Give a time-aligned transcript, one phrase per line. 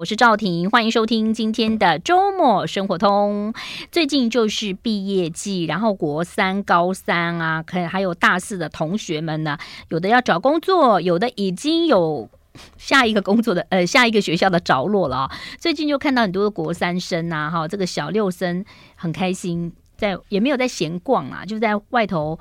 [0.00, 3.52] 我是赵婷，欢迎收听今天的周末生活通。
[3.90, 9.58] 最近就是毕业季，然后国三、高三啊，可能还有大四的同学们呢，
[9.88, 12.30] 有的要找工作，有的已经有
[12.76, 15.30] 下一个工作的呃下一个学校的着落了啊。
[15.58, 22.38] 最近就看到很多的国三生啊，哈，这个小六生很开心，在也没有在闲逛啊，就在外头。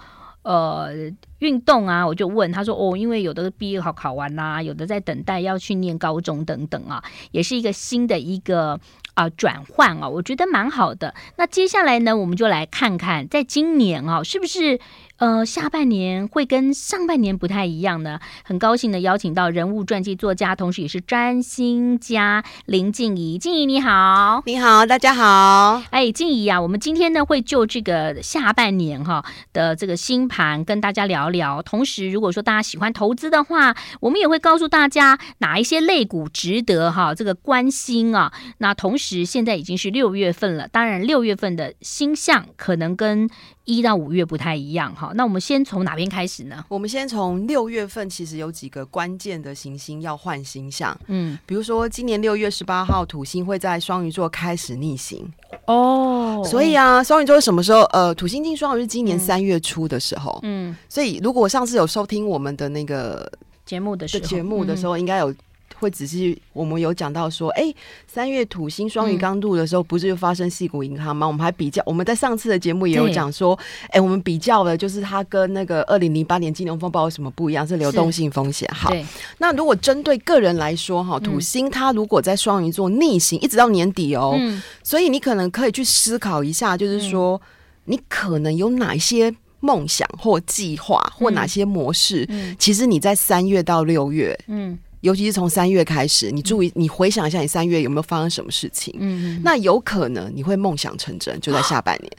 [0.48, 8.80] 呃，运动啊，我就问他说，哦，因为有的毕业考考完啦，有的在等待要去念高中等等啊，也是一个新的一个
[9.14, 11.14] 啊、转换啊，我觉得蛮好的。
[11.36, 14.80] 那接下来呢，我们就来看看，在今年啊，是不是？
[15.18, 18.20] 呃，下半年会跟上半年不太一样呢。
[18.44, 23.40] 很高兴的邀请到人物传记作家，同时也是占星家林静怡。
[23.40, 25.82] 静怡你好，你好，大家好。
[25.90, 31.64] 哎，静怡啊，我们今天呢会就这个下半年哈的这个星盘跟大家聊聊。
[31.64, 38.32] 同时，如果说大家喜欢投资的话，我们也会告诉大家哪一些类股值得哈这个关心啊。
[38.60, 43.28] 那同时，现在已经是六月份了，当然六月份的星象可能跟
[43.66, 46.64] 一到五月不太一样哈，那我们先从哪边开始呢？
[46.70, 55.26] 我们先从六月份，其实有几个关键的行星要换星象，嗯，比如说今年六月十八号土星会在双鱼座开始逆行
[55.66, 57.82] 哦，所以啊，双鱼座什么时候？
[57.94, 63.32] 呃，土星进双鱼是今年三月初的时候，嗯，所以如果上次有收听我们的那个
[63.66, 65.34] 节目的时候，节目的时候，应该有。
[65.80, 67.74] 会仔细，我们有讲到说，哎，
[68.08, 71.26] 三月土星双鱼刚度的时候，不是就发生矽谷银行吗？
[71.26, 73.58] 嗯、我们还比较，我们在上次的节目也有讲说，
[73.90, 77.68] 哎，我们比较了就是它跟那个二零零八年金融风暴有什么不一样？
[77.68, 78.68] 是流动性风险。
[78.74, 78.92] 好，
[79.38, 87.40] 那如果针对个人来说，哈，土星它如果在双鱼座逆行，一直到年底哦，嗯、所以你可能可以去思考一下，就是说，
[87.86, 94.78] 你可能有哪些梦想或计划，或哪些模式，嗯、其实你在三月到六月，嗯。
[95.02, 98.96] 尤其是从三月开始，你注意，你回想一下，你三月有没有发生什么事情？
[99.00, 102.12] 嗯，那有可能你会梦想成真，就在下半年。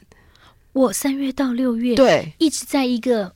[0.73, 3.33] 我三月到六月，对，一直在一个。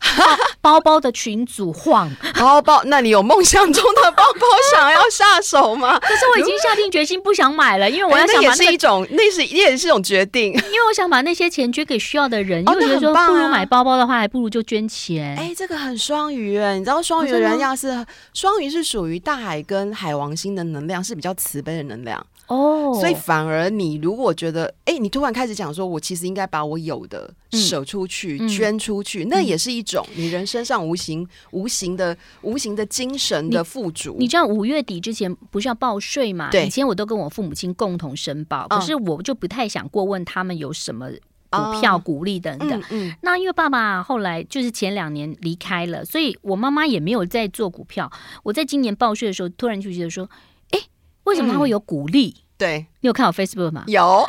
[0.60, 4.40] 包包的群组晃包包，那你有梦想中的包包
[4.72, 5.98] 想要下手吗？
[6.00, 12.60] 可是我已经下定决心不想买了，因为我要想把、那个欸、那也是一种，那是也是一种决定， 因为我想把那些钱捐给需要的人。
[12.60, 15.36] 因为我觉得说，不如买包包的话，还不如就捐钱。
[15.36, 18.04] 哎、欸，这个很双鱼哎，你知道双鱼的人要是
[18.34, 22.24] 双鱼是属于大海跟海王星的能量，是比较慈悲的能量。
[22.46, 34.16] 哦，所以反而你如果觉得，哎、欸，你突然开始讲说，我其实应该把我有的舍出去、嗯、捐出去，嗯、那也是一种你人身上无形、无形的、无形的精神的富足。
[34.18, 36.48] 你知道五月底之前不是要报税吗？
[36.50, 41.08] 对，以前我都跟我父母亲共同申报，可是我就不太想过问他们有什么
[41.50, 42.80] 股票、股利等等。
[42.90, 48.10] 嗯，嗯，那因为爸爸后来就是前两年离开了，所以我妈妈也没有在做股票。
[48.42, 50.28] 我在今年报税的时候，突然就觉得说。
[51.24, 52.34] 为什么他会有股利？
[52.38, 53.84] 嗯、对，你有看我 Facebook 吗？
[53.86, 54.24] 有。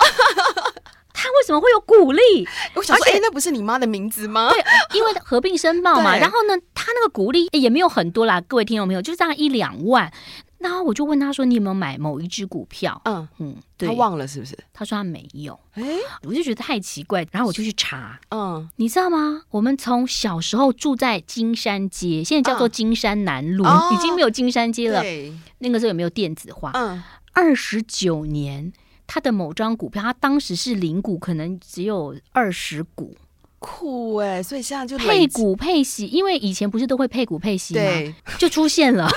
[1.19, 2.47] 他为什么会有鼓励？
[2.75, 4.49] 我想说，哎那不是你妈的名字吗？
[4.49, 4.63] 对，
[4.97, 6.17] 因为合并申报嘛。
[6.17, 10.11] 然后呢，他那个鼓励也没有很多啦，各位听众朋友，就是大概一两万。
[10.59, 14.57] 然后我就问他说：“你有没有买某一只股票？”嗯嗯，对，他忘了是不是？
[14.73, 15.57] 他说他没有。
[15.71, 18.19] 哎、欸，我就觉得太奇怪，然后我就去查。
[18.31, 19.43] 嗯，你知道吗？
[19.51, 24.99] 我们从小时候住在金山街，现在叫做金山南路，嗯、已经没有金山街了。
[25.01, 26.71] 对，那个时候有没有电子化？
[26.73, 27.01] 嗯，
[27.31, 28.73] 二十九年，
[29.11, 33.17] 他的某张股票，他当时是零股，可能只有二十股。
[33.57, 34.43] 酷哎、欸！
[34.43, 37.81] 所以现在就配股配息，因为以前不是都会配股配息吗？
[37.81, 39.09] 对，就出现了。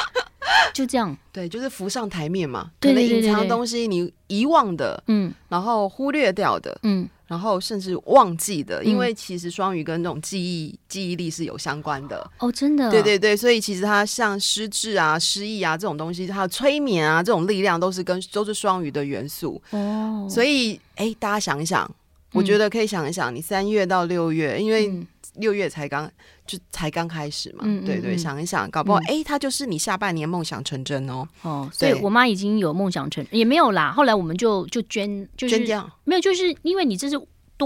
[0.72, 2.70] 就这样，对，就是浮上台面嘛。
[2.78, 12.30] 对对对对，可能隐藏东西，你遗忘的，嗯，然后忽略掉的，嗯，然后甚至忘记的，因为其实双鱼跟那种记忆、记忆力是有相关的。
[12.40, 12.90] 哦，真的。
[12.90, 19.62] 对对对，所以其实它像失智啊、失忆啊这种东西，还有催眠啊这种力量，都是跟都是双鱼的元素。
[19.70, 21.90] 哦，所以哎，大家想一想，
[22.34, 25.02] 我觉得可以想一想，你三月到六月，因为
[25.36, 26.10] 六月才刚。
[26.44, 31.26] 就才刚开始嘛，对对，想一想，搞不好哎、嗯欸，他就是你下半年梦想成真哦。
[31.42, 33.92] 哦，所以我妈已经有梦想成，也没有啦。
[33.92, 37.16] 后来我们就就捐，就是捐掉没有，就是因为你这是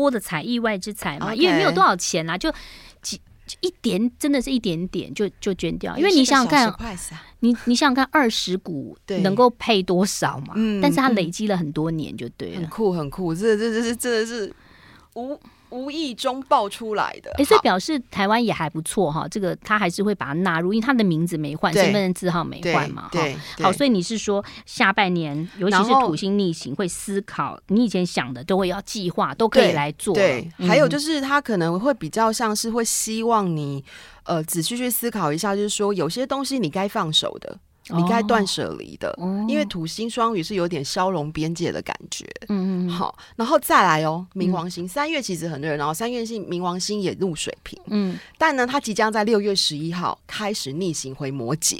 [0.00, 2.52] 多的财，意外之财嘛因为没有多少钱啦，就
[3.02, 5.96] 几就一点，真的是一点点就就捐掉。
[5.96, 6.98] 因为你想想看，
[7.40, 10.54] 你你想想看，二十股能够配多少嘛？
[10.56, 14.52] 嗯，但是它累积了很多年，就对了，很酷很酷，这这这这真的是
[15.14, 15.38] 无。
[15.70, 19.26] 无意中爆出来的，哎，所以表示台湾也还不错哈。
[19.28, 23.08] 这个他还是会把它纳入，因为他的名字没换，身份证字号没换嘛。
[23.10, 30.14] 对，好，所以你是说下半年，尤其是土星逆行，会思考你以前想的，都会要计划，都可以来做。
[30.14, 33.84] 对，还有就是他可能会比较像是会希望你
[34.24, 37.58] 呃仔细去思考一下，就是说有些东西你该放手的
[37.91, 42.27] 你该断舍离的，哦、因为土星双鱼是有点消融边界的感觉。
[42.49, 51.79] 嗯嗯，好，然后再来哦，冥王星三、嗯、月其实很热，然后三月星冥王星也入水瓶，嗯，但呢，它即将在六月十一号开始逆行回摩羯，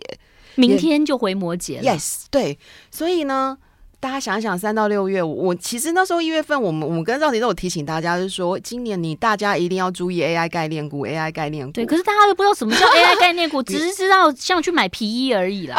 [0.55, 1.83] 明天就回摩羯了。
[1.83, 2.59] Yes，对，
[2.91, 3.59] 所以呢。
[3.99, 11.73] 大家想想，三到六月，我其实那时候一月份，我们我们跟赵迪都有提醒大家，就是说今年你大家一定要注意 AI 概念股，AI 概念股。
[11.73, 15.77] 对，可是大家都不知道什么叫 AI 概念股， 只是知道像去买皮衣而已啦。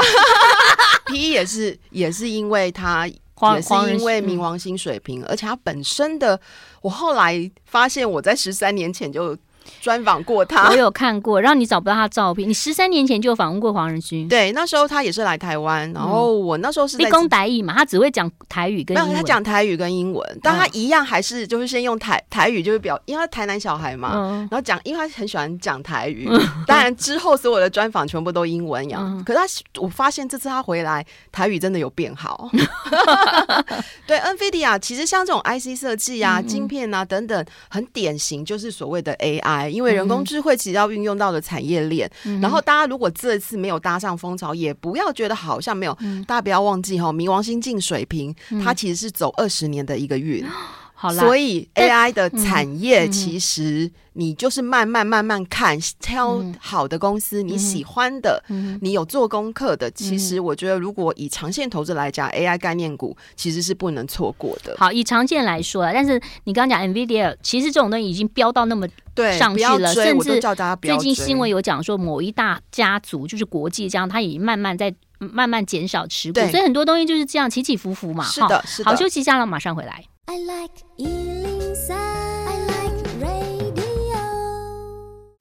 [1.08, 6.40] 皮衣也是也是因为它也是因为冥王星水平，而且它本身的，
[6.82, 9.38] 我后来发现我在十三年前就。
[9.82, 12.48] 专访过他，我有看过，然后你找不到他照片。
[12.48, 32.50] 你十三年前就访问过黄仁勋，对，那时候他也是来台湾，然后我那时候是在立功台语嘛，他只会讲台语跟他讲台语跟英文，但他一样还是就是先用台台语就是表，因为他台南小孩嘛，嗯、然后讲，因为他很喜欢讲台语，嗯、 当然之后所有的专访全部都英文样，嗯、可是他我发现这次他回来台语真的有变好，
[34.06, 39.57] 对，NVIDIA 其实像这种 IC 设计啊、嗯、晶片啊等等，很典型就是所谓的 AI。
[39.66, 45.96] 因为人工智慧其实要运用到的产业链，嗯、然后大家如果这次没有搭上风潮，也不要觉得好像没有。
[46.02, 50.46] 嗯、大家不要忘记哈，冥王星进水瓶，嗯、它其实是走二十年的一个运。
[51.00, 58.44] 好啦，所以 AI 的产业其实你就是慢慢慢慢看，挑好的公司，你喜欢的，
[58.82, 59.92] 你有做功课的。
[59.92, 64.76] 其实我觉得，如果以长线投资来讲，AI 概念股其实是不能错过的。
[64.80, 70.42] 好，以长线来说啊，但是你刚刚讲 NVIDIA，其实这种东西已经飙到那么对上去了，甚至
[70.82, 78.24] 最近新闻有讲说，某一大家族就是国际这样，它已经慢慢在慢慢减少持股，所以很多东西就是这样起起伏伏嘛。
[78.24, 78.90] 是的，是的。
[78.90, 80.04] 好，休息一下了，马上回来。
[80.30, 82.07] I like Ealing Sun.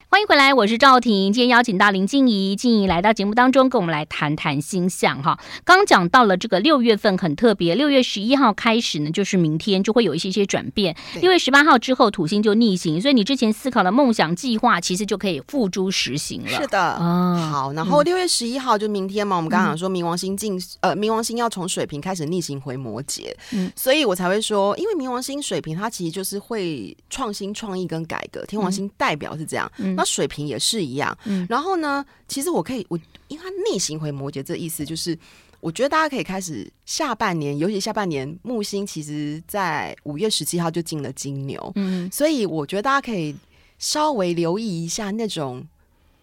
[0.09, 1.33] 欢迎回来，我是赵婷。
[1.33, 5.37] 今天邀请到林静怡，静怡来到节目当中，跟我们来谈谈星象哈。
[5.65, 10.95] 刚讲到了这个六月份很特别，六月十一号开始呢，就是明天就会有一些些转变。
[11.21, 16.61] 六月十八号之后，土星就逆行，所以你之前思考的梦想计划，其实就可以付诸实行了。
[16.61, 17.73] 是的，哦、好。
[17.73, 29.96] 然后六月十一号就明天嘛，嗯、我们刚刚讲说冥王星进呃，冥王星要从水瓶开始逆行回摩羯，嗯，所以我才会说，因为冥王星水瓶它其实就是会创新、创意跟改革，天王星代表是这样，嗯。
[30.05, 35.17] 水瓶也是一样，嗯，然后呢，其实我可以，我因为它逆行回摩羯，这意思就是，
[35.59, 43.35] 我觉得大家可以开始下半年，尤其下半年木星其实在五月十七号就进了金牛，嗯，所以我觉得大家可以
[43.79, 45.65] 稍微留意一下那种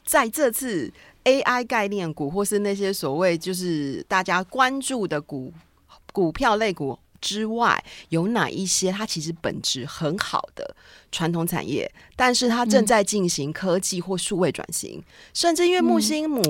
[0.04, 0.92] 在这次
[1.24, 5.52] AI 概念股或是那些所谓就是大家关注的股
[6.12, 6.98] 股票类股。
[7.24, 10.76] 之外，有哪一些它其实本质很好的
[11.10, 16.42] 传统产业，但是它正在进行科技或数位转型，嗯、甚至因为木星母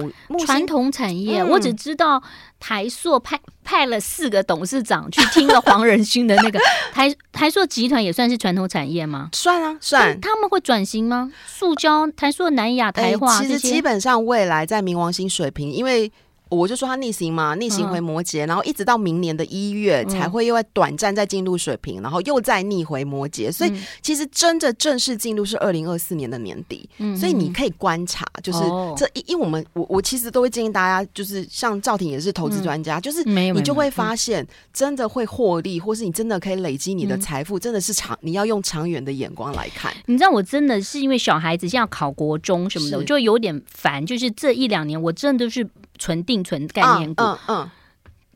[0.45, 2.21] 传统产业，嗯、我只知道
[2.59, 6.59] 台塑派派了四个董事长去听了黄仁勋的那个
[6.93, 9.29] 台台塑集团，也算是传统产业吗？
[9.33, 10.21] 算啊，算。
[10.21, 11.31] 他们会转型吗？
[11.47, 16.11] 塑胶、台塑、南亚、台化，欸、其实基本上未来在冥王星水平，因为。
[16.51, 26.89] 我就说他逆行嘛，逆行回摩羯，嗯、然后一直到明年的一月才会又会短暂再进入水平，嗯、然后又再逆回摩羯，所以其实真的正式进入是二零二四年的年底。
[26.99, 28.59] 嗯、所以你可以观察，就是
[28.97, 39.93] 这一，因为我们我我其实都会建议大家，就是像赵婷也是投资专家，嗯、就是你就会发现真的会获利，或是你真的可以累积你的财富，真的是长，你要用长远的眼光来看。
[40.07, 45.67] 你知道我真的是因为小孩子现在要考国中什么的，我就有点烦，就是这一两年我真的是。
[46.05, 47.71] 纯定存概念股，嗯嗯，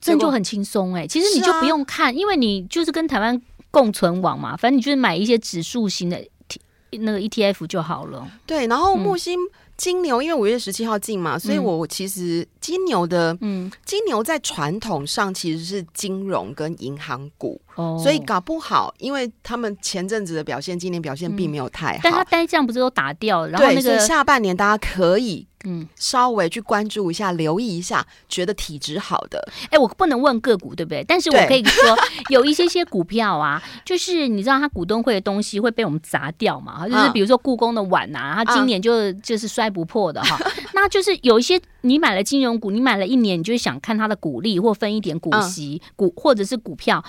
[0.00, 1.06] 这、嗯、就很轻松哎。
[1.06, 3.38] 其实你就不用看，啊、因为你就是跟台湾
[3.70, 6.16] 共存网嘛，反正你就是买一些指数型的
[6.48, 6.58] T
[6.92, 8.26] 那个 ETF 就好了。
[8.46, 9.38] 对，然后木星
[9.76, 25.46] 金牛，因为五月十七号进嘛，嗯、所以我其实金牛的，嗯，金牛在传统上其实是金融跟银行股，哦，所以搞不好，因为他们前阵子的表现，今年表现并没有太好，嗯、但他呆账不是都打掉了，然后那个下半年大家可以。
[25.70, 29.38] 嗯，稍微去关注一下，留意一下，觉得体质好的。
[29.64, 31.04] 哎、欸，我不能问个股，对不对？
[31.06, 31.94] 但是我可以说，
[32.30, 36.88] 有一些些股票啊，就是你知道，它股东会的东西会被我们砸掉嘛？
[36.88, 40.38] 就是比如说故宫的碗啊，它今年就就是摔不破的哈。
[40.40, 47.04] 嗯、 那就是有一些你买了金融股，你买了一年，你就想看它的股利或分一点股息，嗯、股或者是股票，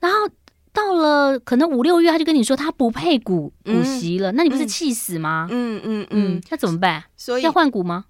[0.00, 0.28] 然后。
[0.76, 5.48] 到了可能五六月，他就跟你说他不配股股息了，嗯、那你不是气死吗？
[5.50, 7.02] 嗯嗯嗯，嗯，那怎么办？
[7.16, 8.04] 所以要换股吗？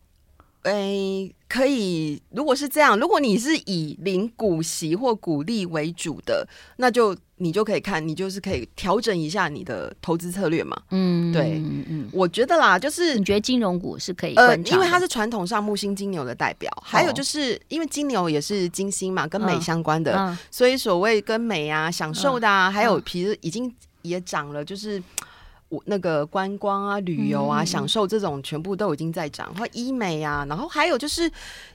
[0.64, 2.20] 诶，可以。
[2.30, 10.76] 如果是这样，如果你是以领股息或股利为主的，那就你就可以看，你就是可以调整一下你的投资策略嘛。
[10.90, 25.02] 嗯，对，嗯嗯，我觉得啦，就是你觉得金融股是可以呃，因为它是传统上木星金牛的代表，还有就是因为金牛也是金星嘛，跟美相关的，所以所谓跟美啊、享受的啊，嗯、还有其实已经也涨了，就是。
[25.68, 31.30] 我那个观光啊、旅游啊、嗯、享受这种全部都已经在涨，或医美啊，然后还有就是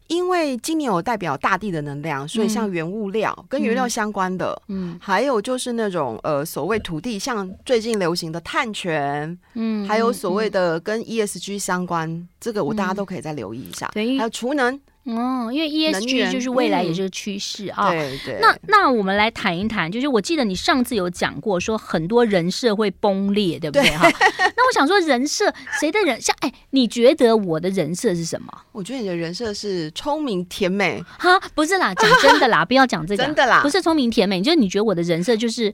[0.07, 14.79] 因为今年有代表大地的能量，所以像原物料、嗯、跟原料相关的，嗯，还有就是那种呃所谓土地，像最近流行的碳权，嗯，还有所谓的跟 ESG 相关，嗯、这个我大家都可以再留意一下，还有储能。
[15.03, 17.89] 哦，因为 ESG 就是未来也是个趋势啊。
[17.89, 18.37] 对对。
[18.39, 24.07] 那那我们来谈一谈，就是我记得你上次有讲过，说很多人设会崩裂，对不对哈？
[24.55, 26.35] 那我想说，人设谁的人像？
[26.41, 28.47] 哎，你觉得我的人设是什么？
[28.71, 31.03] 我觉得你的人设是聪明甜美。
[31.17, 35.73] 哈，不是啦， 讲真的啦，不要讲这个，真的啦，不是聪明甜美，就是你觉得我的人设就是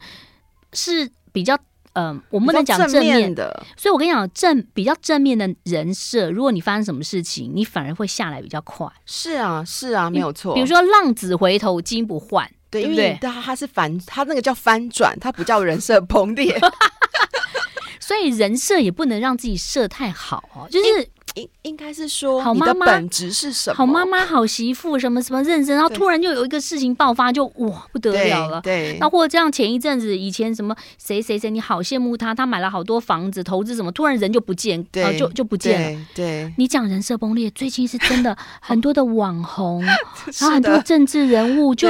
[0.72, 1.58] 是比较。
[1.98, 8.88] 嗯，我们不能讲正面的，所以我跟你讲，正比较正面的人设，如果你发生什么事情，你反而会下来比较快。
[9.08, 10.54] 是啊，是啊，没有错。
[10.54, 13.18] 比如说浪子回头金不换，对，对不对？
[13.20, 16.60] 他他是反，他那个叫翻转，他不叫人设崩裂。
[18.00, 21.10] 所以人设也不能让自己设太好哦，就是。
[21.38, 23.76] 应应该是说，好妈妈本质是什么？
[23.76, 28.62] 好妈妈、好媳妇，什么什么认真，然后突然就有一个事情爆发，就哇不得了了。
[28.62, 36.06] 对，那或者这样，前一阵子以前什么谁谁谁，你好羡慕他，他买了好多房子，投资什么，突然人就不见，呃，就就不见了。
[36.16, 39.84] 对，你讲人设崩裂，最近是真的很多的网红，
[40.40, 41.88] 然后很多政治人物就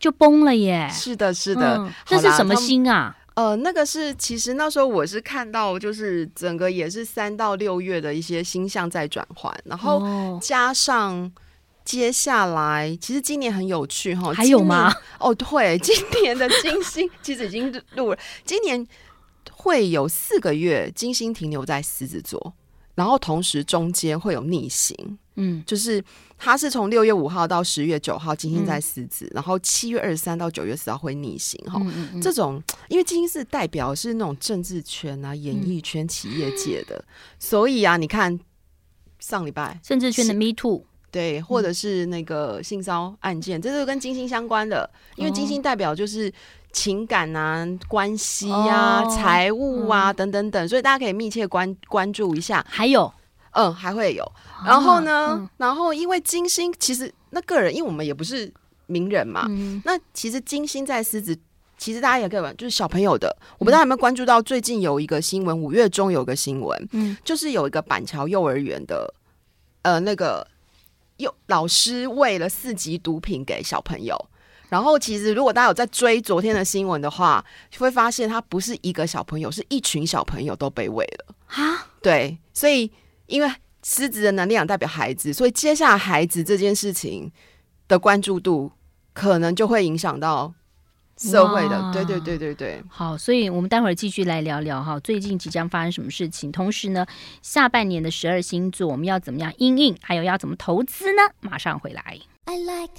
[0.00, 0.88] 就崩了耶。
[0.92, 3.14] 是的，是的，这是什么心啊？
[3.38, 11.30] 呃，那个是其实那时候我是看到，就是整个也是三到六月的一些星象在转换，然后加上
[11.84, 14.92] 接下来，其实今年很有趣哈，还有吗？
[15.20, 18.84] 哦，对， 今年的金星其实已经录了，今年
[19.52, 22.52] 会有四个月金星停留在狮子座，
[22.96, 25.16] 然后同时中间会有逆行。
[25.36, 26.02] 嗯，就是
[26.38, 31.80] 它是从六月五号到十月九号，金星在狮子，嗯、然后七月二十三到九月十号会逆行哈。
[31.82, 37.04] 嗯嗯嗯，这种因为金星是代表是那种政治圈啊、演艺圈、企业界的，嗯、
[37.40, 38.38] 所以啊，你看
[39.18, 46.32] 上礼拜政治圈的 Me Too，对，或者是那个性骚案件，嗯、这都是跟金星相关的，因为金星代表就是
[46.72, 52.64] 情感啊、关系啊、哦、财务啊、嗯、等等等，所以大家可以密切关关注一下。
[52.68, 53.12] 还有。
[53.58, 54.24] 嗯，还会有。
[54.64, 55.50] 然后呢？
[55.56, 58.52] 然后因为金星其实那个人，因为我们也不是
[58.86, 59.46] 名人嘛。
[59.48, 61.36] 嗯、那其实金星在狮子，
[61.76, 63.36] 其实大家也可以问，就是小朋友的。
[63.58, 69.12] 我不知道有没有关注到最近有一个新闻，五月中有个新闻，嗯，就是有一个板桥幼儿园的，
[69.82, 70.46] 呃，那个
[71.16, 74.16] 幼老师喂了四级毒品给小朋友。
[74.68, 77.44] 然后其实如果大家有在追昨天的新闻的话，
[77.76, 81.88] 会发现他不是一个小朋友，是一群小朋友都被喂了啊。
[82.00, 82.88] 对，所以。
[83.28, 83.48] 因为
[83.84, 87.30] 狮子的能量代表孩子，所以接下来孩子这件事情
[87.86, 88.72] 的关注度，
[89.12, 90.52] 可能就会影响到
[91.16, 91.92] 社会的。
[91.92, 92.82] 对对对对对。
[92.88, 96.50] 好，所以我们待会儿继续来聊聊哈，最近即将发生什么事情？
[96.50, 97.06] 同时呢，
[97.40, 101.22] 下半年的十二星座我们要怎么样应应，还有要怎么投资呢？
[101.40, 102.18] 马上回来。
[102.46, 102.94] I like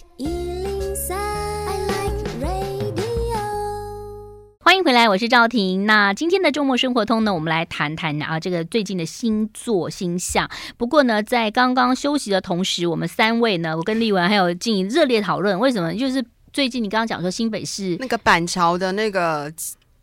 [4.69, 5.87] 欢迎回来，我是赵婷。
[5.87, 10.47] 那今天的周末生活通呢，我们来谈谈啊，这个最近的星座星象。
[10.77, 15.59] 不过呢，在刚刚休息的同时，我们三位呢，我跟丽文还有进行热烈讨论。
[15.59, 15.91] 为什么？
[15.95, 16.23] 就是
[16.53, 19.51] 最近你刚刚讲说新北市那个板桥的那个，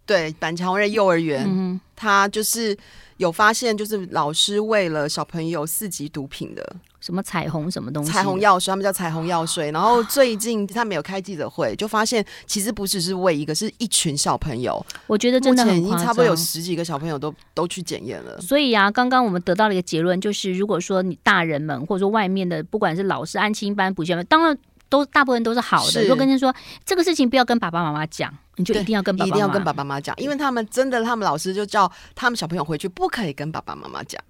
[0.04, 2.76] 对，板桥的幼儿园，嗯、他就是
[3.18, 6.76] 有发现，就是老师为了小朋友四级毒品的。
[7.06, 8.10] 什么彩虹什么东西？
[8.10, 9.70] 彩虹药水，他们叫彩虹药水。
[9.70, 14.84] 然后最近他们有开记者会，就发现其实不只是为一个，是一群小朋友。
[15.06, 18.40] 我觉得真的已经差不多有十几个小朋友都都去检验了。
[18.40, 24.58] 所以啊，刚刚我们得到了一个结论，就是如果说你大人们或者说外面的，不管是老师、安亲班、补习班，当然
[24.88, 25.92] 都大部分都是好的。
[25.92, 26.52] 是如果跟他说
[26.84, 34.20] 这个事情不要跟爸爸妈妈讲，你就一定要跟一定要跟爸爸妈妈讲，因为他们真的，他们老师就叫他们小朋友回去不可以跟爸爸妈妈讲。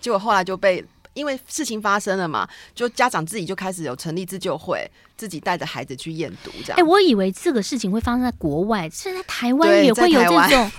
[0.00, 0.82] 结果后来就被。
[1.14, 6.76] 因为事情发生了嘛，就家长自己就开始有成立自救会，自己带着孩子去验毒这样。
[6.78, 10.70] 哎、欸，我以为这个事情会发生在国外，现在台湾也会有这种，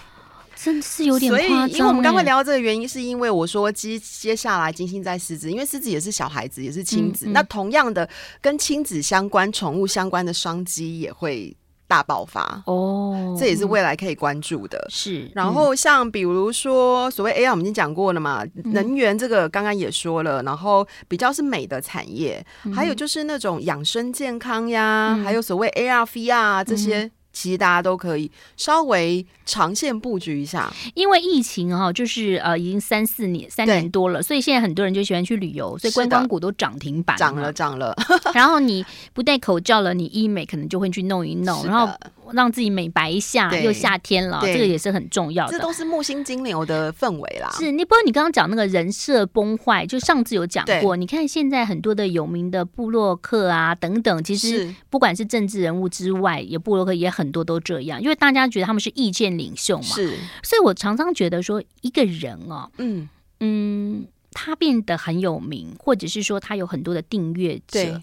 [0.55, 1.57] 真的是有点夸张。
[1.57, 7.25] 所以，因为我们刚刚聊到这个原因，是因为我说接接下来金星在狮子，因为狮子也是小孩子，也是亲子。
[7.27, 8.07] 嗯嗯、那同样的，
[8.41, 11.55] 跟亲子相关、宠物相关的商机也会
[11.87, 14.85] 大爆发哦，这也是未来可以关注的。
[14.89, 27.11] 是，然后像比如说所谓 AI，我们已经讲过了嘛，能源这个刚刚也说了，然后比较是美的产业，还有就是那种养生健康呀，还有所谓 AR、VR 这些。
[27.35, 37.93] 其实大家都可以稍微长线布局一下，因为疫情哈，就是呃，已经三四年、三年多了，所以现在很多人就喜欢去旅游，所以观光股都涨停板，涨了涨了。
[38.33, 41.93] 然后你不戴口罩了，你医美可能就会去弄一弄，然后。
[42.33, 45.51] 让自己美白一下，又夏天了，这个也是很重要的。
[45.51, 47.49] 这都是木星金牛的氛围啦。
[47.57, 50.95] 是，你不过你刚刚讲那个人设崩坏，就上次有讲过。
[50.95, 59.83] 你看现在很多的有名的布洛克啊等等，其实不管是政治人物之外，也布洛克也很多都这样，因为大家觉得他们是意见领袖嘛。
[59.83, 68.01] 是，所以我常常觉得说，一个人哦，嗯嗯，他变得很有名，或者是说他有很多的订阅者。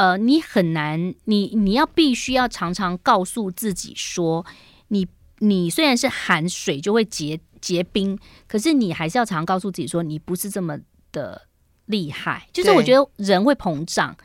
[0.00, 4.46] 呃，你很难，你你要必须要常常告诉自己说，
[4.88, 5.06] 你
[5.40, 10.78] 你虽然是含水就会结结冰，可是你还是要常常告诉自己说，你不是这么
[11.12, 11.42] 的
[11.84, 12.48] 厉害。
[12.50, 14.16] 就是我觉得人会膨胀，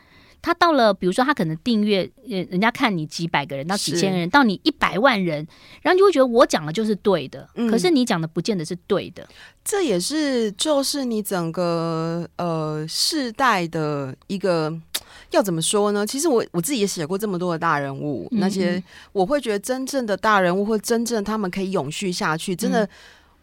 [0.42, 5.46] 他到了，比如说他可能订阅，人，人家看你几百个人到几千个人，到你一百万人，
[5.82, 9.28] 然后就会觉得我讲的就是对的，嗯，可是你讲的不见得是对的。
[9.66, 14.74] 这也是就是你整个呃世代的一个。
[15.36, 16.08] 要怎么说呢？
[16.08, 22.90] 其实我我自己也写过这么多的大人物，嗯、那些我会觉得真正的大人物，或真正他们可以永续下去，真的，嗯、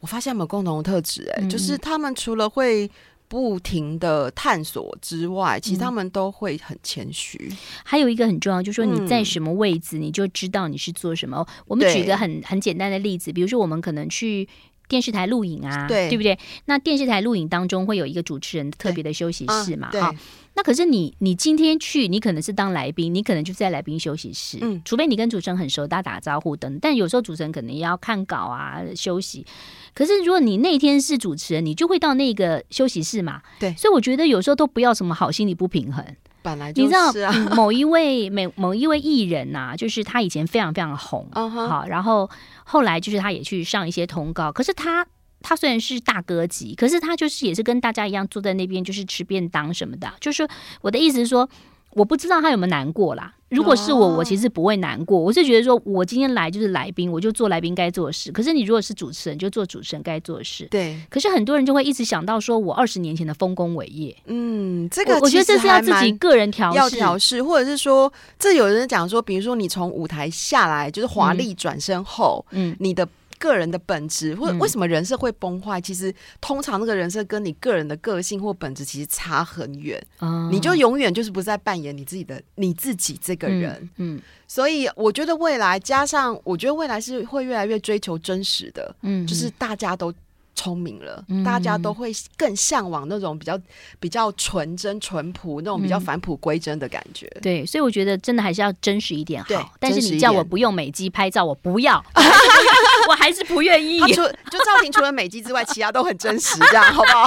[0.01, 2.91] 我发现他们有共同的特质，哎，就是他们除了会
[3.29, 7.51] 不停的探索之外，其实他们都会很谦虚。
[7.85, 11.39] 还有一个很重要，就是说你在什么位置，你就知道你是做什么。
[11.39, 14.49] 嗯、我们举个很很简单的例子，比如说我们可能去。
[14.93, 16.39] 电视台录影啊，对，对不对？
[16.67, 19.89] 那电视台录影当中会有一个主持人特别的休息室嘛？
[19.91, 20.15] 哈、啊，
[20.53, 24.59] 那可是你，你今天去，你可能是当来宾，你可能就是在来宾休息室。
[24.61, 26.79] 嗯，除非你跟主持人很熟，大家打个招呼等。
[26.79, 29.47] 但有时候主持人可能也要看稿啊，休息。
[29.95, 33.41] 可是如果你那天是主持人，你就会到那个休息室嘛？
[33.59, 33.75] 对。
[33.79, 36.05] 所以我觉得有时候都不要什么好心理不平衡。
[36.43, 42.29] 本来就是啊，你知道某一位 某某一位艺人呐、啊，就是他以前非常非常红，好、uh-huh，然后
[42.65, 45.07] 后来就是他也去上一些通告，可是他
[45.41, 50.13] 他虽然是大哥级，可是他就是也是跟大家一样坐在那边，就是吃便当什么的。
[50.21, 50.47] 就是
[50.83, 51.49] 我的意思是说，
[51.95, 53.35] 我不知道他有没有难过啦。
[53.51, 55.19] 如果是我，我其实不会难过。
[55.19, 58.33] 我是觉得说，我今天来就是来宾，我就做来宾该做的事。
[58.33, 60.66] 可是你如果是主持人，就做主持人该做的事。
[60.71, 60.99] 对。
[61.11, 64.16] 可是很多人就会一直想到说，我二十年前的丰功伟业。
[64.25, 73.07] 嗯，这个我，我觉得这是要自己个人调要调试，或者是说，这有人讲说，比如说你从舞台下来，就是华丽转身后，嗯，你的。
[73.42, 75.81] 个人的本质，或为什么人设会崩坏？
[75.81, 83.72] 嗯、其实通常那个人设跟你个人的个性或本质其实差很远，嗯，你就永远就是不再扮演你自己的你自己这个人。
[83.96, 90.14] 嗯，嗯，所以我觉得未来加上，我觉得未来是会越来越追求真实的，嗯，就是大家都。
[90.55, 93.59] 聪明了，大家都会更向往那种比较
[93.99, 97.27] 比较纯真、淳朴那种比较返璞归真的感觉。
[97.41, 99.73] 对，所以我觉得真的还是要真实一点好。
[99.81, 102.03] 但是你叫我不用美肌拍照，我不要，
[103.09, 104.01] 我还是不愿意。
[104.12, 107.25] 就就赵婷除了美肌之外，其他都很真实，这样好不好？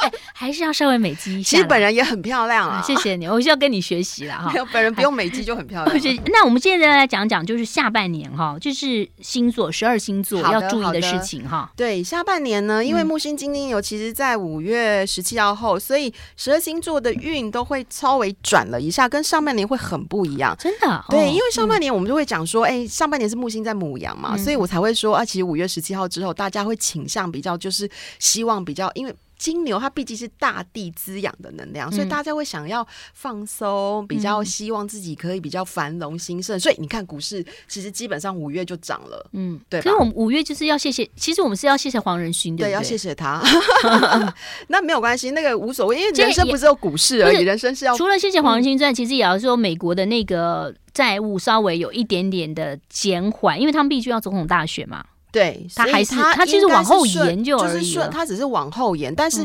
[0.00, 1.50] 欸、 还是要稍微美肌一下。
[1.50, 4.52] 其实本人也很漂亮啊， 谢谢你，我需要跟你学习了哈。
[4.72, 5.98] 本人不用美肌就很漂亮。
[6.26, 11.70] 那我们现在来讲讲，就是下半年哈，就是星座十二星座要注意的事情哈。
[11.76, 20.56] 对，下半年呢，因为木星金牛其实在五月十七号后，所以十二星座的运都会稍微转了一下，跟上半年会很不一样。
[20.58, 21.04] 真的？
[21.08, 29.14] 对，因为上半年我们就会讲说，哎、欸，上半年是木星在母羊嘛，所以我才会说啊，其实五月十七号之后，大家会倾向比较就是希望比较，因为。
[29.42, 36.60] 金牛它毕竟是大地滋养的能量，嗯，所以大家会想要放松，比较希望自己可以比较繁荣兴盛，嗯。
[36.60, 39.80] 所以你看股市其实基本上五月就涨了，嗯，对。
[39.80, 43.42] 所以我们五月就是要谢谢，其实我们是要谢谢黄仁勋，对，对，要谢谢他。
[44.68, 55.04] 那没有关系，那个无所谓，因为人生不是有股市而已，人生是要除了谢谢黄仁勋之外，其实也要说美国的那个债务稍微有一点点的减缓，因为他们必须要总统大选嘛。
[55.32, 59.44] 对，他还是他其实往后延就是顺，他只是往后延，但是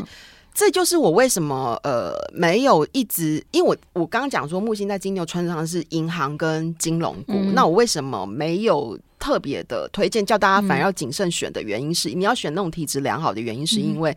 [0.54, 14.14] 这就是我为什么呃没有一直，因为我我刚刚讲说木星在金牛穿上是银行跟金融股，嗯，那我为什么没有特别的推荐叫大家反而要谨慎选的原因是，嗯，你要选那种体质良好的原因是因为，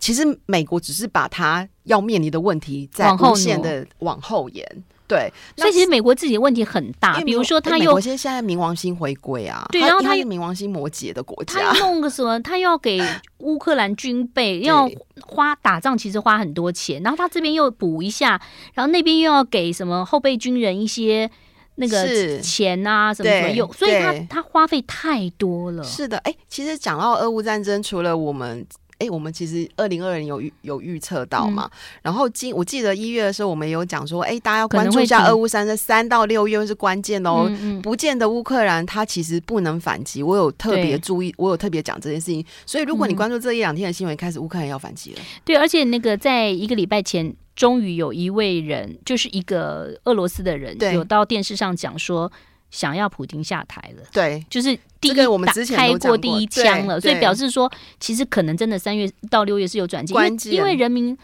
[0.00, 4.84] 其实美国只是把它要面临的问题在无限的往后延。
[5.08, 13.00] 对，所以其实美国自己的问题很大，比如说他又现在冥王星回归啊，对，然后他是冥王星摩羯的国家，他弄个什么，他又要给
[13.38, 14.88] 乌克兰军备，要
[15.26, 18.40] 花打仗，其实花很多钱，然后他这边又补一下，
[18.74, 21.30] 然后那边又要给什么后备军人一些
[21.74, 25.84] 那个钱啊什么什么用，所以他他花费太多了。
[25.84, 28.66] 是的，哎，其实讲到俄乌战争，除了我们。
[29.02, 31.68] 哎，我们其实二零二零有预有预测到嘛？
[31.72, 37.46] 嗯、然后今我记得一月的时候，我们有讲说，哎，大家要关注一下俄乌战争，三到六月是关键哦。
[37.48, 42.44] 嗯嗯、不见得乌克兰他其实不能反击，我有特别注意，我有特别讲这件事情。
[42.64, 45.20] 所以如果你关注这一两天的新闻，开始乌克兰要反击了。
[45.44, 52.30] 对，而且那个在一个礼拜前，终于有一位人，就是一个俄罗斯的人，对有到电视上讲说。
[52.72, 61.16] 想要普京下台了，对，就是第一我们之前开过第一枪了，所以表示说，其实可能真的三月到六月是有转机，因为人民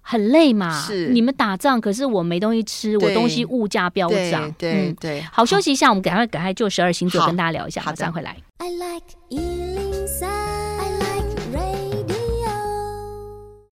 [0.00, 1.08] 很累嘛，是。
[1.08, 8.36] 你们打仗，可是我没东西吃，我东西物价飙涨，对对，好，休息一下，我们赶快赶快就十二星座跟大家聊一下，马上回来。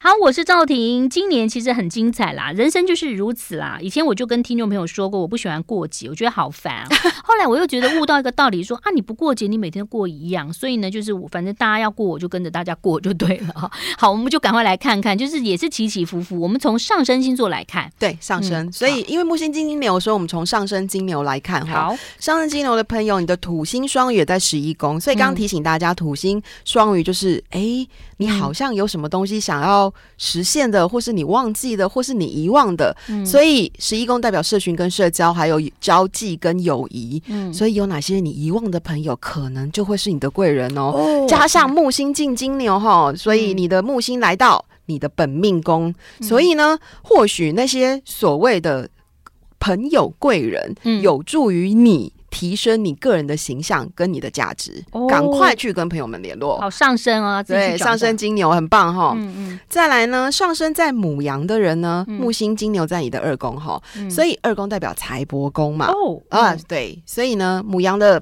[0.05, 1.09] 好，我是赵婷。
[1.09, 3.79] 今年其实很精彩啦，人生就是如此啦。
[3.81, 6.88] 以前我就跟听众朋友说过，我不喜欢过节，我觉得好烦啊。
[7.23, 10.53] 后来我又觉得悟到一个道理说，说啊，你不过节，你每天都过一样。
[10.53, 13.71] 所以呢，就是我反正大家要过，我就跟着大家过就对了哈。
[13.97, 16.41] 好，我们就赶快来看看，就是也是起起伏伏。
[16.41, 18.67] 我们从上升星座来看，对上升。
[18.67, 21.91] 嗯、所以因为木星金牛，所以我们从上升金牛来看哈。
[21.91, 27.88] 好，上升金牛的朋友，你的土星双鱼也在十一宫，所以刚刚提醒大家，土星双鱼就是诶
[28.23, 37.23] 你好像有什么东西想要实现的，或是你忘记的，或是你遗忘的，嗯、所以十一宫代表社群跟社交，还有交际跟友谊。
[37.27, 40.93] 嗯，所以有哪些你遗忘的朋友，可能就会是你的贵人哦。
[40.95, 48.89] 哦，加上木星进金牛哈，所以你的木星来到你的本命宫，嗯、所以呢，或许那些所谓的
[49.59, 52.13] 朋友贵人，有助于你。
[52.33, 56.59] 提升你个人的形象跟你的价值，赶、哦、快去跟朋友们联络。
[56.59, 59.12] 好，上升啊，对，上升金牛很棒哈。
[59.16, 59.61] 嗯嗯。
[59.68, 65.87] 再来呢，上升在母羊的人呢，嗯、木星金牛在你的二宫哈，嗯、所以二宫代表财帛宫嘛。
[65.92, 66.21] 哦。
[66.31, 68.21] 啊，对，所以呢，母羊的。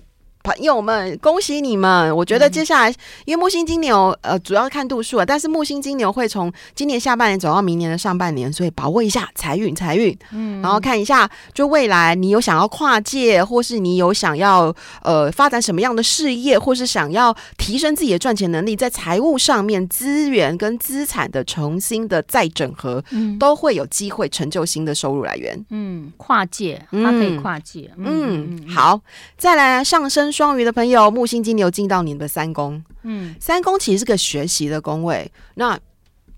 [0.51, 2.15] 朋友们，恭喜你们！
[2.17, 2.95] 我觉得接下来，嗯、
[3.27, 10.17] 因为木星金牛，呃，主要看度数啊，但是木星金牛会从今年下半年走到明年的上半年，所以把握一下财运，财运。
[10.33, 25.65] 嗯，然后看一下，就未来你有想要跨界，或是你有想要呃发展什么样的事业，或是想要提升自己的赚钱能力，在财务上面资源跟资产的重新的再整合，嗯，都会有机会成就新的收入来源。
[25.71, 27.89] 嗯，跨界，它可以跨界。
[27.97, 29.01] 嗯，嗯嗯好，
[29.39, 30.33] 再来上升。
[30.41, 35.31] 双鱼的朋友，木星金牛进到你的三宫，嗯，三宫其实是个学习的宫位。
[35.57, 35.79] 那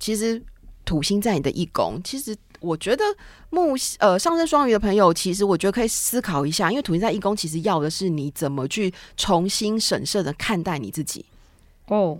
[0.01, 0.43] 其实
[0.85, 3.05] 土星在你的一宫，其实我觉得
[3.51, 11.25] 木呃上升双鱼的朋友，其实我觉得可以思考一下，因为土星在一宫，其实要的是你怎么去重新审慎的看待你自己。
[11.87, 12.19] 哦，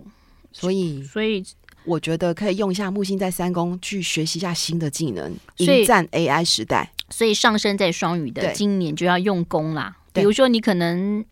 [0.53, 1.43] 所以所以
[1.83, 6.93] 我觉得可以用一下木星在三宫去学习一下新的技能，迎战 AI 时代。
[7.09, 11.25] 所以上升在双鱼的今年就要用功啦，比如说你可能。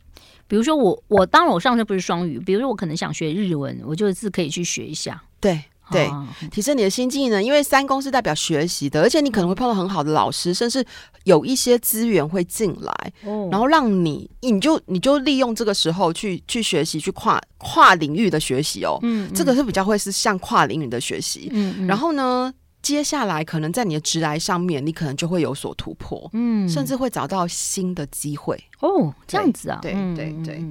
[0.51, 2.37] 比如说我，我当然我上升不是双鱼。
[2.37, 5.23] 比如说我可能想学日文，我就是可以去学一下。
[5.39, 10.85] 对对，啊、提升你的新技能，因为三宫是代表学习的，而且你可能会碰到很好的老师，甚至
[11.23, 18.99] 有一些资源会进来，哦、然后让你，你就你就利用这个时候去去学习，去跨跨领域的学习哦。
[19.03, 21.47] 嗯，嗯，这个是比较会是像跨领域的学习。
[21.53, 22.53] 嗯，嗯，然后呢，
[22.91, 29.15] 接下来可能在你的直来上面，你可能就会有所突破，嗯，甚至会找到新的机会哦。
[29.25, 30.61] 这样子啊，对对对。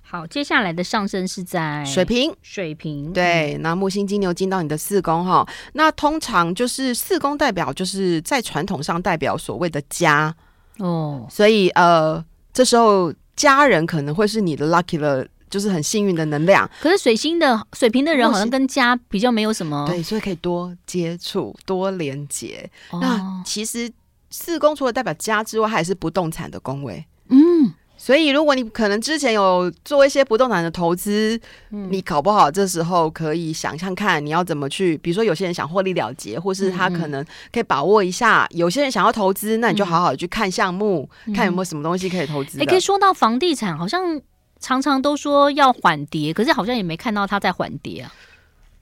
[0.00, 3.58] 好，接下来的上升是在水平，水平对。
[3.60, 10.34] 那木星金牛进到你的四宫哈，那通常就是四宫代表就是在传统上代表所谓的家
[10.78, 15.26] 哦，所以呃，这时候家人可能会是你的 lucky 了。
[15.48, 22.68] 就是很幸运的能量，可是水星的水瓶的人好像跟家比较没有什么，对，所以可以多接触、多连接。
[22.90, 23.90] 哦、那其实
[24.30, 27.04] 四宫除了代表家之外，还是不动产的宫位。
[27.28, 34.98] 嗯，所以如果你可能之前有做一些不动产的投资，嗯、你搞不好这时候可以想象看你要怎么去。
[34.98, 38.48] 比如说有些人想获利了结，或是他可能可以把握一下。
[38.50, 42.58] 嗯、有些人想要投资，那你就好好去看项目，嗯、看有没有什么东西可以投资。
[42.58, 44.20] 也可以说到房地产，好像。
[44.60, 48.12] 常常都说要缓跌，可是好像也没看到它在缓跌啊。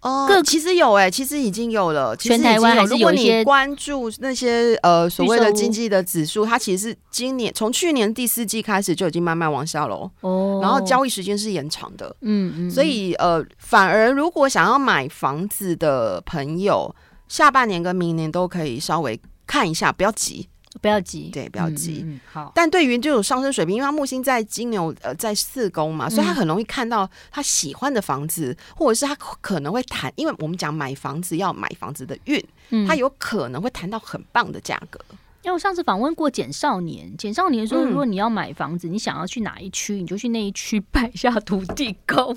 [0.00, 2.14] 哦，个其实有哎、欸，其实已经有了。
[2.16, 10.10] 全台湾还是有一些关注那些呃所谓的经济的指数，它其实是今年从去年第四季开始就已经慢慢往下喽。
[10.20, 12.14] 哦，然后交易时间是延长的。
[12.20, 16.94] 嗯嗯，所以呃，反而如果想要买房子的朋友，
[17.26, 20.46] 下半年跟明年都可以稍微看一下，不要急。
[20.80, 22.02] 不要急，对，不要急。
[22.04, 35.00] 嗯嗯、好，但对于这种上升水平，因为他木星在金牛，呃，在四宫嘛，所以他很容易看到他喜欢的房子，或者是他可能会谈，因为我们讲买房子要买房子的运，嗯、他有可能会谈到很棒的价格。
[35.42, 42.34] 因为我上次访问过简少年，简少年说，如果你要买房子，嗯、你想要去哪一区，你就去那一区 拜一下土地公，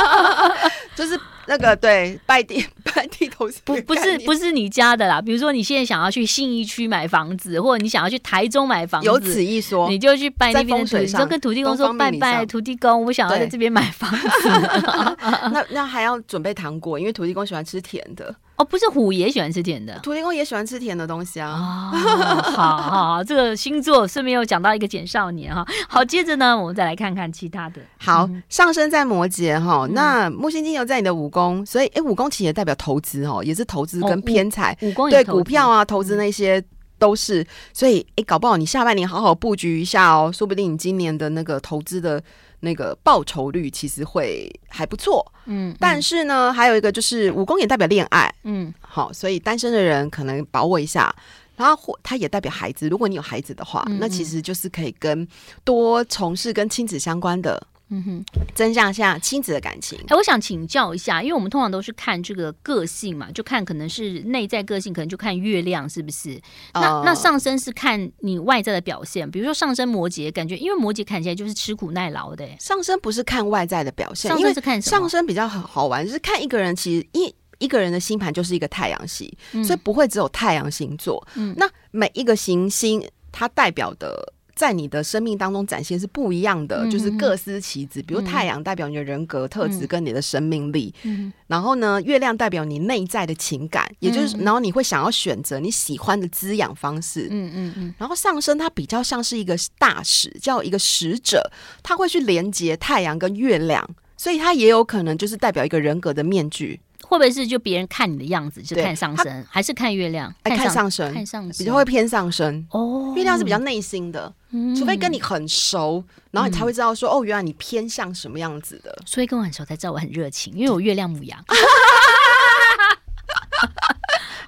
[0.94, 5.20] 就是那个对拜地 拜地头不不是不是你家的啦。
[5.20, 14.48] 比如说你现在想要去信义区买房子，或者你想要去台中买房子，有此一说，你就去拜那边的土地，就跟土地公说拜拜土地公，我想要在这边买房子。
[15.50, 18.34] 那那还要准备糖果，因为土地公喜欢吃甜的。
[18.56, 21.48] 哦，不是虎爷喜欢吃甜的，土地公也喜欢吃甜的东西啊。
[21.48, 25.64] 哦、好好，好，这个星座顺便又讲到一个简少年哈。
[25.88, 27.80] 好，接着呢，我们再来看看其他的。
[27.98, 34.76] 好，嗯、上升在摩羯哈，那木星金牛在你的五宫，所以哎，五宫其实也代表投资哦，也是投资跟偏财。
[35.10, 36.62] 对股票啊，投资那些
[36.98, 37.46] 都是。
[37.72, 42.22] 所以哎，搞不好你下半年好好布局一下哦，说不定你今年的那个投资的。
[42.60, 51.14] 那个报酬率其实会还不错，嗯，但是呢，还有一个就是武功也代表恋爱，嗯，好，所以单身的人可能把握一下，
[51.54, 55.24] 然后或它也代表孩子，如果你有孩子的话，嗯嗯，那其实就是可以跟
[55.62, 57.64] 多从事跟亲子相关的。
[57.90, 58.24] 嗯哼，
[58.54, 59.98] 增加一下亲子的感情。
[60.08, 66.38] 哎，我想请教一下，因为我们通常都是看这个个性嘛，就看可能是内在个性，可能就看月亮是不是？
[66.72, 72.46] 呃、那那上升是看你外在的表现，比如说上升摩羯，感觉因为摩羯看起来就是吃苦耐劳的。
[72.60, 74.82] 上升不是看外在的表现，上升是看？
[74.82, 81.26] 上升比较好好玩，就是看一个人，其实一一个人的星盘就是一个太阳系，嗯、所以不会只有太阳星座。
[81.36, 84.34] 嗯，那每一个行星它代表的。
[84.58, 88.02] 在你的生命当中展现是不一样的，嗯、就是各司其职。
[88.02, 97.28] 比如太阳代表你的人格特质跟你的生命力，嗯、然后呢，月亮代表你内在的情感，也就是，然后你会想要选择你喜欢的滋养方式。
[97.30, 97.94] 嗯嗯嗯。
[97.96, 101.48] 然后上升它比较像是一个大使，叫一个使者，
[101.80, 106.80] 他会去连接太阳跟月亮，所以它也有可能就是代表一个人格的面具。
[107.08, 110.32] 会不会是就别人看你的样子就看上升，还是看月亮？
[110.44, 113.14] 看上升，看上升比较会偏上升哦。
[113.16, 114.30] 月亮是比较内心的，
[114.78, 118.94] 除非跟你很熟，然后你才会知道说哦，原来你偏向什么样子的。
[119.06, 121.42] 所以跟我很熟才知道我很热情，因为我月亮母羊。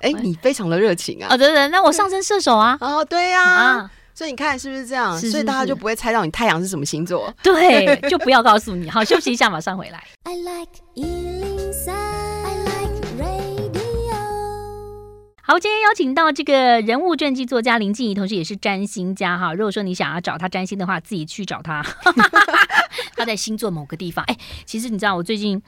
[0.03, 1.29] 哎，你非常的热情啊！
[1.31, 2.77] 哦，对对，那我上升射手啊。
[2.81, 3.90] 哦，对呀。
[4.14, 5.18] 所以你看是不是这样？
[5.18, 7.33] 所以大家就不会猜到你太阳是什么星座。
[7.42, 8.88] 对，就不要告诉你。
[8.90, 10.03] 好，休息一下，马上回来。
[10.25, 10.73] I like
[15.50, 19.52] 好，今天邀请到这个人物传记作家林静怡，同时也是占星家哈。
[19.52, 21.84] 如果说你想要找他占星的话，自己去找他。
[23.18, 24.24] 他在星座某个地方。
[24.26, 25.60] 哎，其实你知道，我最近。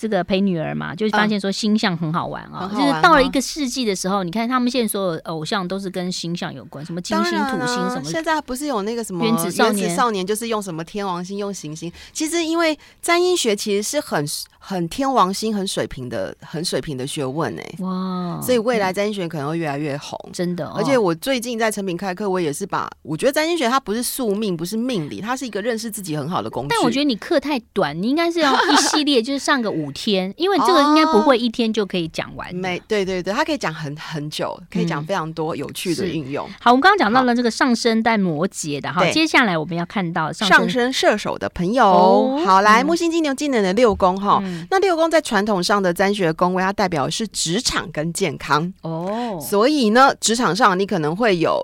[0.00, 8.04] 这个陪女儿嘛，就是发现说星象很好玩啊，就是到了一个世纪的时候，你看他们现在所有偶像都是跟星象有关，什么金星、土星什么。
[8.04, 9.96] 现在不是有那个什么原子少年？
[9.96, 11.92] 少年就是用什么天王星，用行星。
[12.12, 14.24] 其实因为占星学其实是很
[14.60, 17.74] 很天王星、很水平的、很水平的学问哎。
[17.80, 18.40] 哇！
[18.40, 20.64] 所以未来占星学可能会越来越红，真的。
[20.68, 26.68] 而且我最近在成品开课，我也是把我觉得占星学它不是宿命，不是命理，它是一个认识自己很好的工具。
[26.70, 29.87] 但我觉得你课太短，你应该是要一系列， 就是上个五。
[29.88, 32.54] 五天，因为这个应该不会一天就可以讲完。
[32.54, 36.48] 没，对对对，它可以讲很很久，可以讲非常多有趣的运用。
[36.60, 42.38] 好，我们刚刚讲到了这个上升带摩羯的，好，接下来我们要看到上升射手的朋友。
[42.44, 51.58] 好，来木星金牛今年的六宫哈，那六宫在传统上的占学宫位，它代表的是职场跟健康哦，所以呢，职场上你可能会有。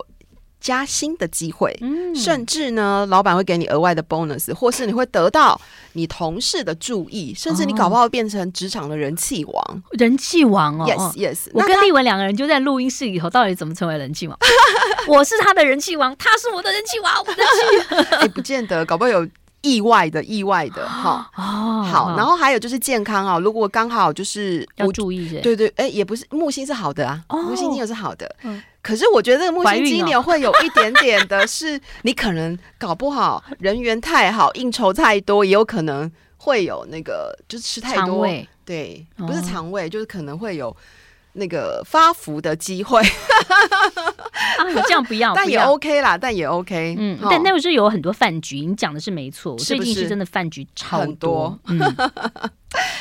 [0.65, 5.61] 加薪的机会，嗯、甚至呢，老板会给你额外的 bonus，或是你会得到
[5.93, 9.83] 你同事的注意，甚至你搞不好变成职场的人气王。
[9.91, 11.39] 人气王哦，yes yes。
[11.53, 14.39] 我跟丽文两个人就在录音室里头，到底怎么成为人气王？
[15.07, 18.07] 我是他的人气王，他是我的人气王，我的气。
[18.25, 19.29] 哎，不见得，搞不好有
[19.61, 21.31] 意外的，意外的 哈。
[21.37, 28.35] 哦，好，然后还有就是健康啊，如果刚好就是要注意，对对，哎，也不是木星是好的啊，哦、木星金牛是好的。
[28.45, 38.29] 嗯可是我觉得这个木星金牛会有一点点的是，你可能搞不好人缘太好，应酬太多，也有可能会有那个就是吃太多，
[38.63, 40.77] 对，不是肠胃，就是可能会有
[41.35, 43.01] 那个发福的机会。
[44.59, 46.97] 啊，这样不要， 但也 OK 啦，但也 OK。
[46.99, 51.59] 嗯，但那个时候有很多饭局，你讲的是没错，最近是真的饭局超多。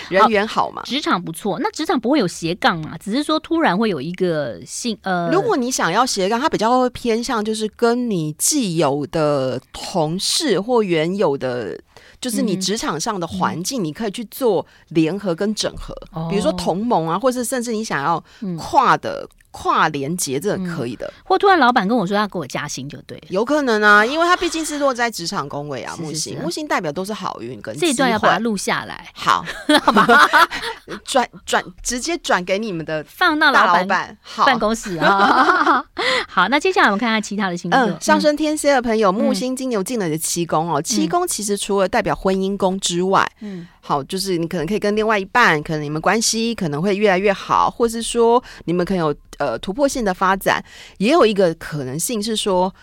[0.09, 0.83] 人缘好嘛？
[0.83, 2.97] 职场不错，那职场不会有斜杠嘛？
[2.99, 11.79] 只是说突然会有一个性呃，如果你想要斜杠，它比较会偏向就是跟你既有的同事或原有的，
[12.23, 18.23] 就是你职场上的环境，你可以去做联合跟整合，嗯、比如说同盟啊，或是甚至你想要
[18.57, 19.27] 跨的。
[19.53, 26.39] 嗯跨连接这可以的，嗯、或突然老板跟我说要给我加薪就对，有可能啊，因为他毕竟是落在职场工位啊，木星。
[26.41, 29.45] 木星代表都是好运跟这一段要把它录下来，好，
[29.83, 30.27] 好吧，
[31.05, 35.85] 转转直接转给你们的放到老板办公室啊。
[36.27, 37.79] 好，那接下来我们看看其他的星座。
[37.79, 40.81] 嗯，上升天蝎的朋友，木星金牛进了你的七宫哦。
[40.81, 50.63] 七宫其实除了代表婚姻宫之外，嗯，好，就是你可能可以跟另外一半，可能你们关系可能会越来越好，或是说你们可能有呃突破性的发展，
[50.99, 52.73] 也有一个可能性是说。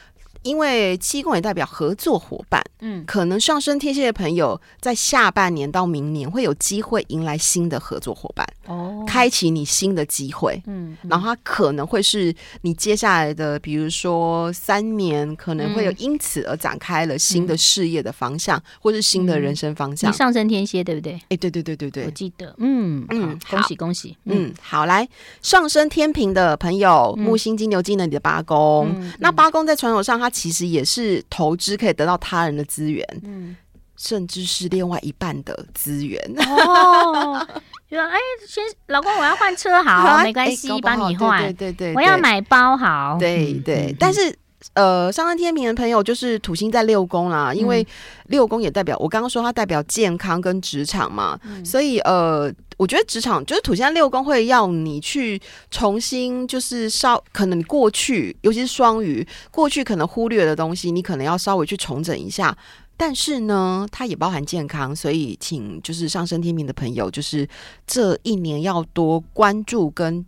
[0.43, 20.11] 因为七宫也代表合作伙伴，嗯，可能上升天蝎的朋友在下半年到明年会有机会迎来新的合作伙伴，哦，开启你新的机会，嗯，嗯，然后它可能会是你接下来的，比如说三年，可能会有因此而展开了新的事业的方向，嗯、或是新的人生方向。
[20.11, 21.21] 你上升天蝎对不对？
[21.29, 25.07] 哎，对对对对对，我记得，嗯嗯，恭喜恭喜，嗯，嗯好，来
[25.43, 30.30] 上升天平的朋友，木星金牛进了你的八宫，嗯、那八宫在传统上它。
[30.31, 33.57] 其实也是投资可以得到他人的资源，嗯，
[33.97, 37.47] 甚至是另外一半的资源哦。
[37.91, 38.17] 就说哎，
[38.47, 41.43] 先老公，我要换车，好，啊、 没关系，帮、欸、你换。
[41.55, 43.17] 对对，对我要买包，好。
[43.19, 44.35] 对对，嗯、但是
[44.75, 47.87] 呃，上升天平的朋友就是土星在六宫啦，因为
[48.27, 52.53] 六宫也代表我刚刚说它代表健康跟职场嘛，嗯、所以呃。
[52.81, 55.39] 我觉得职场就是土星六宫会要你去
[55.71, 62.57] 重新，就是稍可能你过去，尤其是双鱼，过去可能忽略的东西，你可能要稍微去重整一下。
[62.97, 67.47] 但是呢，它也包含健康，所以请就是上升天命的朋友，就是
[67.87, 70.25] 这一年要多关注跟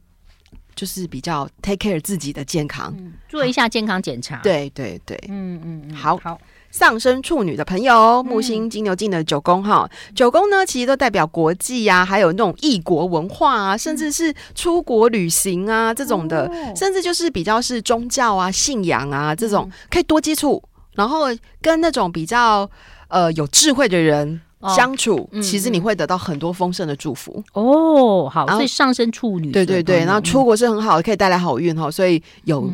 [0.75, 4.37] 就是比较 take care 自己的健康，嗯、做一下健康检查。
[4.43, 6.39] 对对对，嗯嗯嗯，好好。
[6.73, 20.63] 上升处女的朋友，木星金牛进的九宫哈，嗯、九宫呢其实都代表国际呀、啊，还有那种异国文化啊，甚至是出国旅行啊这种的，哦、甚至就是比较是宗教啊、信仰啊这种，可以多接触，
[20.95, 21.27] 然后
[21.61, 22.69] 跟那种比较
[23.09, 24.41] 呃有智慧的人
[24.75, 27.45] 相处，其实你会得到很多丰盛的祝福。
[27.53, 28.31] 哦。
[28.33, 32.67] 好，所以上升处女，对对对，然后出国是很好的，可以带来好运哈，所以有。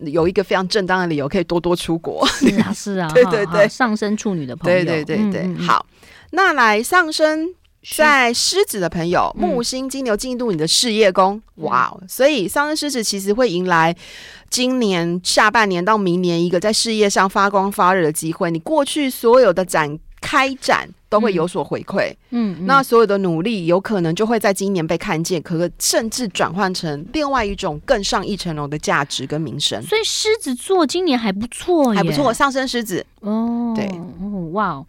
[0.00, 2.26] 嗯有一个非常正当的理由，可以多多出国。
[2.26, 5.84] 是啊， 是啊，对对对，上升处女的朋友，对对对对，好。
[6.32, 7.48] 那来上升
[7.96, 11.92] 在狮子的朋友，木星金牛进入你的事业宫，哇！
[12.06, 13.94] 所以上升狮子其实会迎来
[14.48, 18.50] 今年下半年到明年一个在事业上发光发热的机会。
[18.50, 20.88] 你过去所有的展开展。
[21.10, 29.82] 都会有所回馈，嗯，嗯，那所有的努力有可能就会在今年被看见，可甚至转换成另外一种更上一层楼的价值跟名声。
[29.82, 33.86] 所以狮子座今年还不错，还不错，上升狮子哦，对，
[34.20, 34.84] 哦，哇。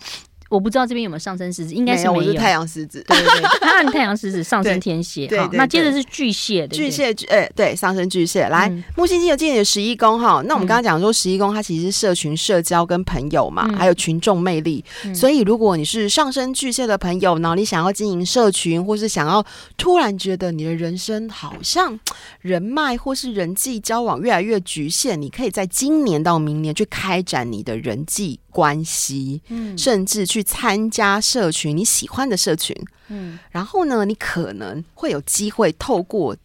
[0.51, 2.13] 我不知道这边有没有上升狮子，应该是没有。
[2.13, 8.49] 我是太阳狮子，对对对，他太阳狮子上升天蝎，好，那接着是巨蟹的巨蟹，哎，对，上升巨蟹。
[8.49, 14.83] 来，木星金牛进你的十一宫哈，那我们刚刚讲说十一宫它其实是社群、社交跟朋友嘛，还有群众魅力。
[15.15, 19.41] 所以如果你是上升巨蟹的朋友呢，你想要经营社群，或是想要
[19.77, 21.97] 突然觉得你的人生好像
[22.41, 28.37] 人脉或是人际交往越来越局限，你可以在今年到明年去开展你的人际。
[28.51, 32.75] 关系，嗯，甚至去参加社群，你喜欢的社群，
[33.07, 36.37] 嗯，然后呢，你可能会有机会透过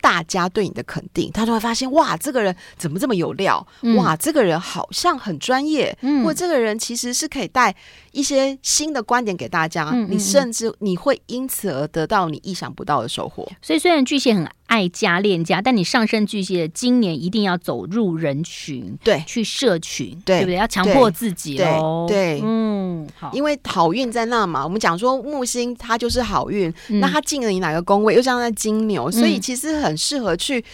[0.00, 3.64] 大家对你的肯定，他就会发现，哇，这个人怎么这么有料？
[3.82, 7.74] 嗯、哇，这个人好像很专业，嗯，或这个人其实是可以带
[8.12, 13.46] 一些新的观点给大家，你甚至你会因此而得到你意想不到的收获。
[13.62, 14.48] 所以，虽然巨蟹很。
[14.70, 20.54] 爱家恋家，但你上升巨蟹，今年一定要走入人群，对，去社群，对，对不对？
[20.54, 24.62] 要强迫自己喽，对，嗯，好，因为好运在那嘛。
[24.62, 28.14] 我们讲说木星它就是好运，嗯、那它进了你哪个宫位？
[28.14, 30.64] 又像在金牛，所以其实很适合去。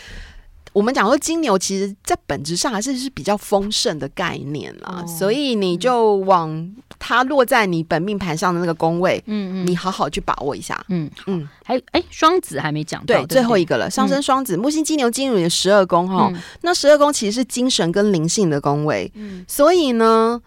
[0.76, 11.48] 我们讲说金牛，其实在本质上还是是比较丰盛的概念啦，哦、所以你就往它落在你本命盘上的那个宫位，嗯嗯，你好好去把握一下，嗯嗯。
[11.64, 13.34] 还有哎，双子还没讲到，对，对对？
[13.36, 20.38] 最后一个了，上升双子，嗯、木星金牛进入你的十二宫哈，嗯、那十二宫其实是精神跟灵性的宫位，嗯，所以呢，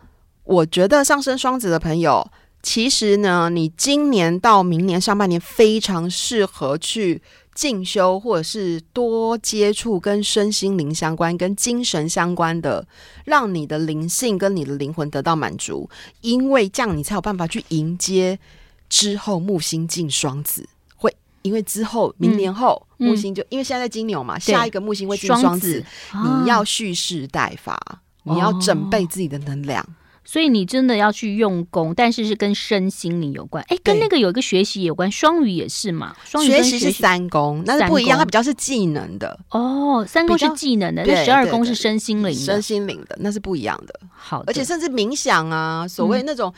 [0.44, 2.30] 我觉得上升双子的朋友，
[2.62, 7.20] 其实呢，你今年到明年上半年非常适合去。
[7.60, 12.88] 进修，或者是多接触跟身心灵相关、跟精神相关的，
[13.26, 15.90] 让你的灵性跟你的灵魂得到满足，
[16.22, 18.40] 因为这样你才有办法去迎接
[18.88, 20.66] 之后木星进双子。
[20.96, 29.86] 会，因为之后明年后、嗯、木星就因为现在在金牛嘛，下一个木星会进双子，双子你要蓄势待发，啊、你要准备自己的能量。
[30.30, 33.66] 所以你真的要去用功，但是是跟身心灵有关。
[33.68, 36.16] 哎，跟那个有一个学习有关，双鱼也是嘛？
[36.24, 39.40] 学习是三宫，那是不一样，它比较是技能的。
[39.50, 42.34] 哦，三宫是技能的，那十二宫是身心灵的。
[42.36, 44.00] 身心灵的那是不一样的。
[44.16, 46.54] 好，而且甚至冥想啊，所谓那种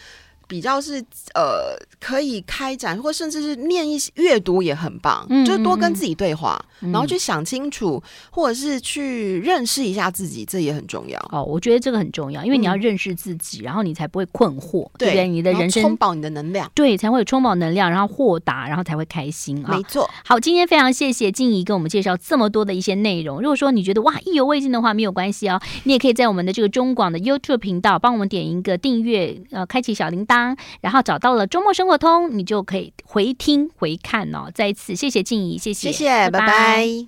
[0.52, 1.02] 比较是
[1.34, 11.18] 呃，可以开展，或甚至是念一些阅读也很棒，嗯，就多跟自己对话，嗯，然后去想清楚，或者是去认识一下自己，这也很重要。
[11.32, 15.26] 哦，我觉得这个很重要，因为你要认识自己，嗯，然后你才不会困惑，对不对？
[15.26, 19.74] 你的人生充饱你的能量，对，才会有充饱能量，然后豁达，然后才会开心啊。
[19.74, 20.10] 没错。
[20.26, 23.40] 好，今天非常谢谢静怡跟我们介绍这么多的一些内容。
[23.40, 30.41] 如果说你觉得哇意犹未尽的话，没有关系哦，你也可以在我们的这个中广的 YouTube 频道帮我们点一个订阅，呃，开启小铃铛，
[30.82, 34.52] 然后找到了周末生活通，你就可以回听回看哦。
[34.54, 36.40] 再一次谢谢静怡，谢谢，谢谢，拜拜。
[36.40, 37.08] 拜拜。